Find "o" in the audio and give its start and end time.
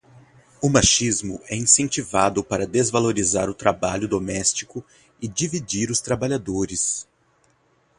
0.59-0.67, 3.51-3.53